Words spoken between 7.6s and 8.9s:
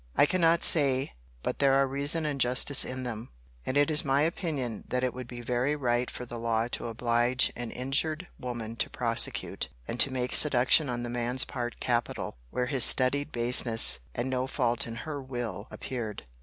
injured woman to